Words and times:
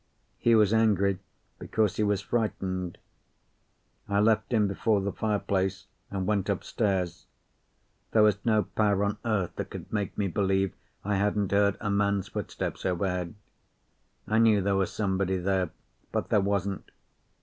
He 0.39 0.55
was 0.55 0.73
angry 0.73 1.19
because 1.59 1.97
he 1.97 2.03
was 2.03 2.21
frightened. 2.23 2.97
I 4.09 4.19
left 4.19 4.51
him 4.51 4.67
before 4.67 4.99
the 4.99 5.11
fireplace, 5.11 5.85
and 6.09 6.25
went 6.25 6.49
upstairs. 6.49 7.27
There 8.09 8.23
was 8.23 8.43
no 8.43 8.63
power 8.63 9.03
on 9.03 9.17
earth 9.23 9.55
that 9.57 9.69
could 9.69 9.93
make 9.93 10.17
me 10.17 10.27
believe 10.27 10.73
I 11.05 11.17
hadn't 11.17 11.51
heard 11.51 11.77
a 11.79 11.91
man's 11.91 12.29
footsteps 12.29 12.83
overhead. 12.83 13.35
I 14.27 14.39
knew 14.39 14.59
there 14.59 14.73
was 14.75 14.91
somebody 14.91 15.37
there. 15.37 15.69
But 16.11 16.29
there 16.29 16.41
wasn't. 16.41 16.89